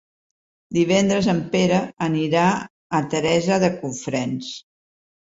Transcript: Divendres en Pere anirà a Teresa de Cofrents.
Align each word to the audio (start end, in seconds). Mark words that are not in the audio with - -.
Divendres 0.75 1.27
en 1.33 1.41
Pere 1.55 1.81
anirà 2.05 2.45
a 2.99 3.01
Teresa 3.11 3.59
de 3.65 3.69
Cofrents. 3.83 4.49